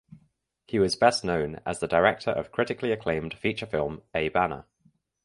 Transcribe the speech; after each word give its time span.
He 0.65 0.79
was 0.79 0.95
best 0.95 1.23
known 1.23 1.59
as 1.63 1.79
the 1.79 1.87
director 1.87 2.31
of 2.31 2.51
critically 2.51 2.91
acclaimed 2.91 3.35
feature 3.37 3.67
film 3.67 4.01
"A 4.15 4.31
Banna". 4.31 4.65